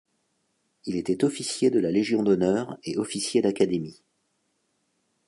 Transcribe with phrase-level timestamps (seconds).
[0.87, 4.01] Il était officier de la Légion d'honneur et officier d'Académie.